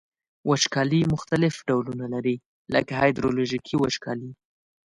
[0.49, 2.35] وچکالي مختلف ډولونه لري
[2.73, 4.31] لکه هایدرولوژیکي وچکالي.